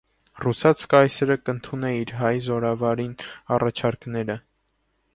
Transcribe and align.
Ռուսաց 0.45 0.79
կայսրը 0.93 1.37
կ՛ընդունէ 1.51 1.93
իր 1.99 2.15
հայ 2.23 2.33
զօրավարին 2.49 3.15
առաջարկները։ 3.59 4.43